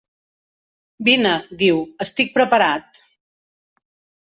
[1.07, 3.03] "Vine", diu; "estic preparat".